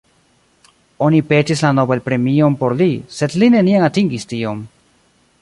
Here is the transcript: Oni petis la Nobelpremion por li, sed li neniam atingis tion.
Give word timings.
Oni 1.07 1.19
petis 1.33 1.61
la 1.65 1.71
Nobelpremion 1.81 2.57
por 2.63 2.75
li, 2.81 2.89
sed 3.19 3.37
li 3.45 3.53
neniam 3.59 3.87
atingis 3.91 4.27
tion. 4.35 4.67